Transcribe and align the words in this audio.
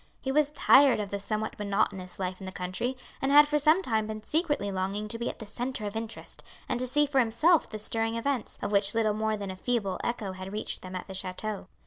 He 0.19 0.31
was 0.31 0.49
tired 0.49 0.99
of 0.99 1.11
the 1.11 1.19
somewhat 1.19 1.59
monotonous 1.59 2.17
life 2.17 2.39
in 2.39 2.47
the 2.47 2.51
country, 2.51 2.97
and 3.21 3.31
had 3.31 3.47
for 3.47 3.59
some 3.59 3.83
time 3.83 4.07
been 4.07 4.23
secretly 4.23 4.71
longing 4.71 5.07
to 5.09 5.19
be 5.19 5.29
at 5.29 5.37
the 5.37 5.45
centre 5.45 5.85
of 5.85 5.95
interest, 5.95 6.41
and 6.67 6.79
to 6.79 6.87
see 6.87 7.05
for 7.05 7.19
himself 7.19 7.69
the 7.69 7.77
stirring 7.77 8.15
events, 8.15 8.57
of 8.63 8.71
which 8.71 8.95
little 8.95 9.13
more 9.13 9.37
than 9.37 9.51
a 9.51 9.55
feeble 9.55 9.99
echo 10.03 10.31
had 10.31 10.51
reached 10.51 10.81
them 10.81 10.95
at 10.95 11.07
the 11.07 11.13
chateau. 11.13 11.67